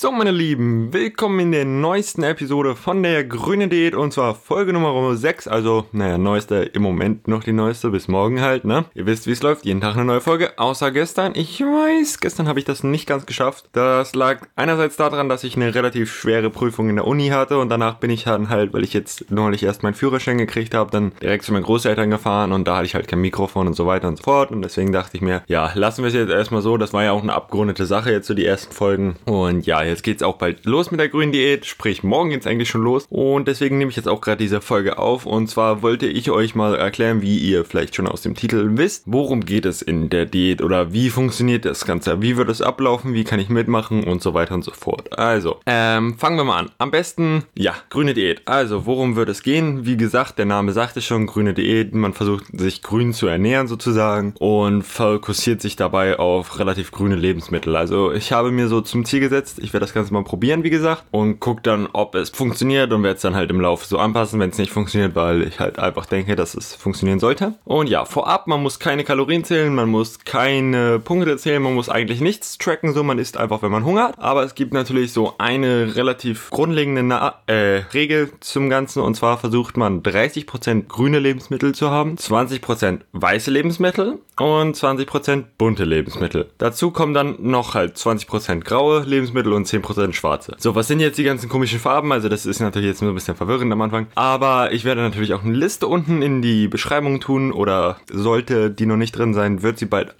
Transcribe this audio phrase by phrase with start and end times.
[0.00, 4.72] So, meine Lieben, willkommen in der neuesten Episode von der Grüne Diät und zwar Folge
[4.72, 8.86] Nummer 6, also, naja, neueste, im Moment noch die neueste, bis morgen halt, ne?
[8.94, 11.32] Ihr wisst, wie es läuft, jeden Tag eine neue Folge, außer gestern.
[11.34, 13.68] Ich weiß, gestern habe ich das nicht ganz geschafft.
[13.72, 17.68] Das lag einerseits daran, dass ich eine relativ schwere Prüfung in der Uni hatte und
[17.68, 21.12] danach bin ich dann halt, weil ich jetzt neulich erst meinen Führerschein gekriegt habe, dann
[21.20, 24.08] direkt zu meinen Großeltern gefahren und da hatte ich halt kein Mikrofon und so weiter
[24.08, 26.78] und so fort und deswegen dachte ich mir, ja, lassen wir es jetzt erstmal so,
[26.78, 30.02] das war ja auch eine abgerundete Sache jetzt so die ersten Folgen und ja, jetzt
[30.02, 33.46] geht's auch bald los mit der grünen Diät, sprich morgen geht's eigentlich schon los und
[33.46, 36.74] deswegen nehme ich jetzt auch gerade diese Folge auf und zwar wollte ich euch mal
[36.74, 40.62] erklären, wie ihr vielleicht schon aus dem Titel wisst, worum geht es in der Diät
[40.62, 44.34] oder wie funktioniert das Ganze, wie wird es ablaufen, wie kann ich mitmachen und so
[44.34, 45.18] weiter und so fort.
[45.18, 46.70] Also, ähm, fangen wir mal an.
[46.78, 48.42] Am besten, ja, grüne Diät.
[48.46, 49.86] Also, worum wird es gehen?
[49.86, 51.94] Wie gesagt, der Name sagt es schon, grüne Diät.
[51.94, 57.76] Man versucht sich grün zu ernähren sozusagen und fokussiert sich dabei auf relativ grüne Lebensmittel.
[57.76, 60.70] Also, ich habe mir so zum Ziel gesetzt, ich werde das Ganze mal probieren, wie
[60.70, 63.98] gesagt, und gucke dann, ob es funktioniert und werde es dann halt im Laufe so
[63.98, 67.54] anpassen, wenn es nicht funktioniert, weil ich halt einfach denke, dass es funktionieren sollte.
[67.64, 71.88] Und ja, vorab, man muss keine Kalorien zählen, man muss keine Punkte zählen, man muss
[71.88, 74.18] eigentlich nichts tracken, so man isst einfach, wenn man Hunger hat.
[74.18, 79.38] Aber es gibt natürlich so eine relativ grundlegende Na äh, Regel zum Ganzen und zwar
[79.38, 86.50] versucht man 30% grüne Lebensmittel zu haben, 20% weiße Lebensmittel und 20% bunte Lebensmittel.
[86.58, 90.56] Dazu kommen dann noch halt 20% graue Lebensmittel und 10% schwarze.
[90.58, 92.12] So, was sind jetzt die ganzen komischen Farben?
[92.12, 94.06] Also das ist natürlich jetzt nur ein bisschen verwirrend am Anfang.
[94.14, 98.86] Aber ich werde natürlich auch eine Liste unten in die Beschreibung tun oder sollte die
[98.86, 100.14] noch nicht drin sein, wird sie bald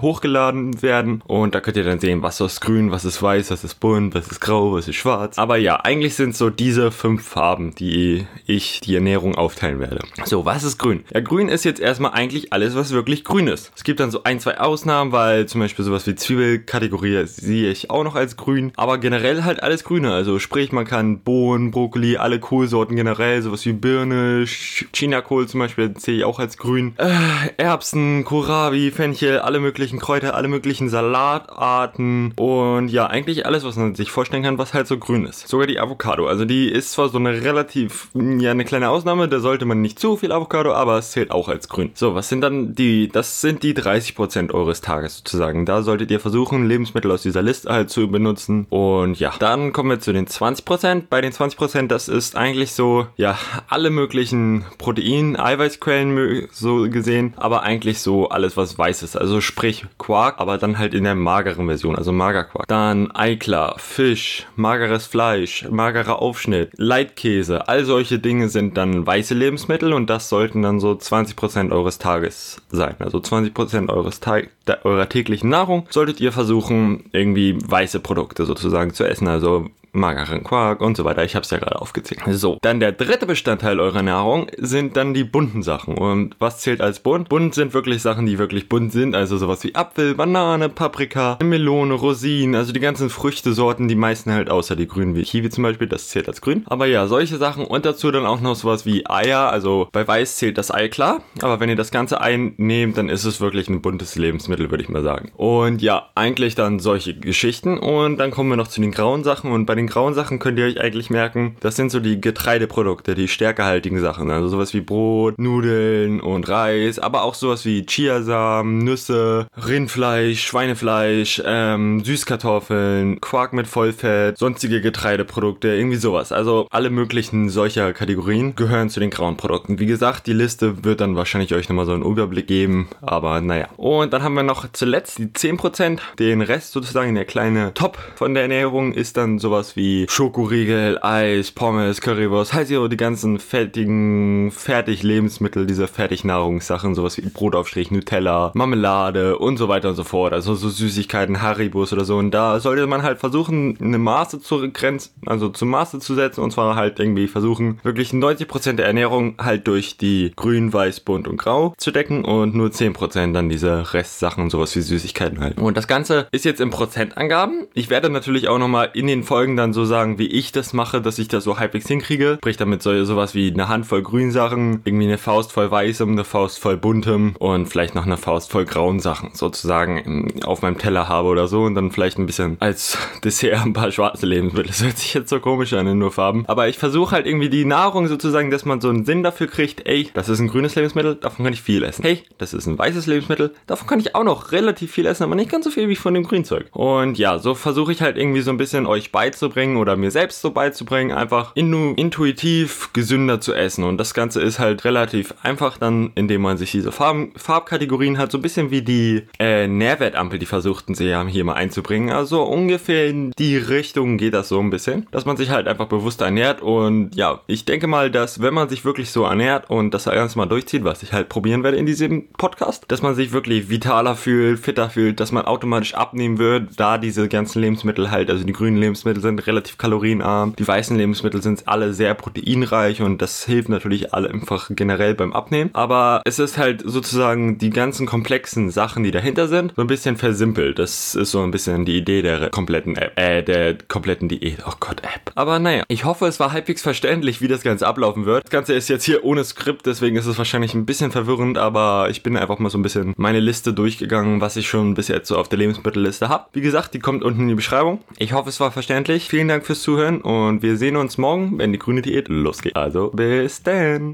[0.00, 1.22] hochgeladen werden.
[1.26, 4.14] Und da könnt ihr dann sehen, was ist grün, was ist weiß, was ist bunt,
[4.14, 5.38] was ist grau, was ist schwarz.
[5.38, 10.00] Aber ja, eigentlich sind so diese fünf Farben, die ich die Ernährung aufteilen werde.
[10.24, 11.04] So, was ist grün?
[11.12, 13.72] Ja, grün ist jetzt erstmal eigentlich alles, was wirklich grün ist.
[13.76, 17.90] Es gibt dann so ein, zwei Ausnahmen, weil zum Beispiel sowas wie Zwiebelkategorie sehe ich
[17.90, 18.72] auch noch als grün.
[18.76, 20.12] Aber generell halt alles grüne.
[20.12, 25.94] Also sprich, man kann Bohnen, Brokkoli, alle Kohlsorten generell, sowas wie Birne, Chinakohl zum Beispiel
[25.98, 26.94] sehe ich auch als grün.
[26.98, 27.10] Äh,
[27.56, 33.94] Erbsen, Kohlrabi, Fenchel, alle möglichen Kräuter, alle möglichen Salatarten und ja, eigentlich alles, was man
[33.94, 35.48] sich vorstellen kann, was halt so grün ist.
[35.48, 36.26] Sogar die Avocado.
[36.26, 39.98] Also die ist zwar so eine relativ, ja, eine kleine Ausnahme, da sollte man nicht
[39.98, 41.90] zu viel Avocado, aber es zählt auch als grün.
[41.94, 45.66] So, was sind dann die, das sind die 30% eures Tages sozusagen.
[45.66, 48.66] Da solltet ihr versuchen, Lebensmittel aus dieser Liste halt zu benutzen.
[48.72, 51.02] Und ja, dann kommen wir zu den 20%.
[51.10, 53.36] Bei den 20%, das ist eigentlich so, ja,
[53.68, 59.14] alle möglichen Protein, Eiweißquellen so gesehen, aber eigentlich so alles, was weiß ist.
[59.14, 62.66] Also sprich Quark, aber dann halt in der mageren Version, also Magerquark.
[62.66, 69.92] Dann Eiklar, Fisch, mageres Fleisch, magerer Aufschnitt, Leitkäse, all solche Dinge sind dann weiße Lebensmittel
[69.92, 72.94] und das sollten dann so 20% eures Tages sein.
[73.00, 74.48] Also 20% eures Tag
[74.84, 78.61] eurer täglichen Nahrung solltet ihr versuchen, irgendwie weiße Produkte sozusagen
[78.92, 79.28] zu essen.
[79.28, 81.24] Also mageren Quark und so weiter.
[81.24, 82.22] Ich habe es ja gerade aufgezählt.
[82.30, 85.96] So, dann der dritte Bestandteil eurer Nahrung sind dann die bunten Sachen.
[85.96, 87.28] Und was zählt als bunt?
[87.28, 89.14] Bunt sind wirklich Sachen, die wirklich bunt sind.
[89.14, 92.54] Also sowas wie Apfel, Banane, Paprika, Melone, Rosinen.
[92.54, 95.86] Also die ganzen Früchtesorten, die meisten halt außer die grünen wie Kiwi zum Beispiel.
[95.86, 96.64] Das zählt als grün.
[96.66, 97.64] Aber ja, solche Sachen.
[97.64, 99.50] Und dazu dann auch noch sowas wie Eier.
[99.50, 101.22] Also bei Weiß zählt das Ei klar.
[101.42, 104.82] Aber wenn ihr das ganze Ei nehmt, dann ist es wirklich ein buntes Lebensmittel, würde
[104.82, 105.32] ich mal sagen.
[105.36, 107.78] Und ja, eigentlich dann solche Geschichten.
[107.78, 109.52] Und dann kommen wir noch zu den grauen Sachen.
[109.52, 112.20] Und bei den den grauen Sachen könnt ihr euch eigentlich merken, das sind so die
[112.20, 114.30] Getreideprodukte, die stärkehaltigen Sachen.
[114.30, 121.42] Also sowas wie Brot, Nudeln und Reis, aber auch sowas wie Chiasamen, Nüsse, Rindfleisch, Schweinefleisch,
[121.44, 126.30] ähm, Süßkartoffeln, Quark mit Vollfett, sonstige Getreideprodukte, irgendwie sowas.
[126.30, 129.80] Also alle möglichen solcher Kategorien gehören zu den grauen Produkten.
[129.80, 133.68] Wie gesagt, die Liste wird dann wahrscheinlich euch nochmal so einen Überblick geben, aber naja.
[133.76, 138.34] Und dann haben wir noch zuletzt die 10%, den Rest sozusagen, der kleine Top von
[138.34, 144.50] der Ernährung ist dann sowas wie Schokoriegel, Eis, Pommes, Currywurst, halt so die ganzen fertigen
[144.50, 150.32] Fertig-Lebensmittel, diese Fertignahrungssachen, sowas wie Brotaufstrich, Nutella, Marmelade und so weiter und so fort.
[150.32, 152.16] Also so Süßigkeiten, Haribos oder so.
[152.16, 156.40] Und da sollte man halt versuchen, eine Maße zu grenzen, also zum Maße zu setzen
[156.40, 161.28] und zwar halt irgendwie versuchen, wirklich 90% der Ernährung halt durch die grün, weiß, bunt
[161.28, 165.58] und grau zu decken und nur 10% dann diese Restsachen, sowas wie Süßigkeiten halt.
[165.58, 167.66] Und das Ganze ist jetzt in Prozentangaben.
[167.74, 171.00] Ich werde natürlich auch nochmal in den Folgen dann so sagen, wie ich das mache,
[171.00, 172.38] dass ich das so halbwegs hinkriege.
[172.38, 176.58] Sprich damit so, sowas wie eine Handvoll Grünsachen, irgendwie eine Faust voll weißem, eine Faust
[176.58, 181.28] voll buntem und vielleicht noch eine Faust voll grauen Sachen sozusagen auf meinem Teller habe
[181.28, 184.68] oder so und dann vielleicht ein bisschen als Dessert ein paar schwarze Lebensmittel.
[184.68, 186.44] Das hört sich jetzt so komisch an nur Farben.
[186.48, 189.86] Aber ich versuche halt irgendwie die Nahrung sozusagen, dass man so einen Sinn dafür kriegt,
[189.86, 192.02] ey, das ist ein grünes Lebensmittel, davon kann ich viel essen.
[192.02, 195.34] Hey, das ist ein weißes Lebensmittel, davon kann ich auch noch relativ viel essen, aber
[195.34, 196.66] nicht ganz so viel wie von dem Grünzeug.
[196.72, 200.40] Und ja, so versuche ich halt irgendwie so ein bisschen euch beizubringen oder mir selbst
[200.40, 203.84] so beizubringen, einfach intuitiv gesünder zu essen.
[203.84, 208.32] Und das Ganze ist halt relativ einfach dann, indem man sich diese Farben, Farbkategorien hat,
[208.32, 212.10] so ein bisschen wie die äh, Nährwertampel, die versuchten sie ja hier mal einzubringen.
[212.10, 215.86] Also ungefähr in die Richtung geht das so ein bisschen, dass man sich halt einfach
[215.86, 216.62] bewusst ernährt.
[216.62, 220.38] Und ja, ich denke mal, dass wenn man sich wirklich so ernährt und das Ganze
[220.38, 224.16] mal durchzieht, was ich halt probieren werde in diesem Podcast, dass man sich wirklich vitaler
[224.16, 228.52] fühlt, fitter fühlt, dass man automatisch abnehmen wird, da diese ganzen Lebensmittel halt, also die
[228.52, 233.68] grünen Lebensmittel sind relativ kalorienarm, die weißen Lebensmittel sind alle sehr proteinreich und das hilft
[233.68, 235.70] natürlich alle einfach generell beim Abnehmen.
[235.72, 240.16] Aber es ist halt sozusagen die ganzen komplexen Sachen, die dahinter sind, so ein bisschen
[240.16, 240.78] versimpelt.
[240.78, 244.58] Das ist so ein bisschen die Idee der kompletten App, äh, der kompletten Diät.
[244.66, 245.32] Oh Gott, App.
[245.34, 248.44] Aber naja, ich hoffe, es war halbwegs verständlich, wie das Ganze ablaufen wird.
[248.44, 252.08] Das Ganze ist jetzt hier ohne Skript, deswegen ist es wahrscheinlich ein bisschen verwirrend, aber
[252.10, 255.28] ich bin einfach mal so ein bisschen meine Liste durchgegangen, was ich schon bis jetzt
[255.28, 256.46] so auf der Lebensmittelliste habe.
[256.52, 258.00] Wie gesagt, die kommt unten in die Beschreibung.
[258.18, 259.21] Ich hoffe, es war verständlich.
[259.28, 262.76] Vielen Dank fürs Zuhören und wir sehen uns morgen, wenn die grüne Diät losgeht.
[262.76, 264.10] Also bis dann.